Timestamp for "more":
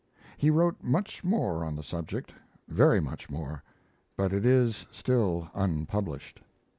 1.23-1.63, 3.29-3.61